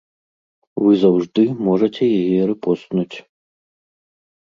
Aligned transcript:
Вы 0.83 0.91
заўжды 1.03 1.45
можаце 1.69 2.03
яе 2.21 2.41
рэпостнуць. 2.55 3.15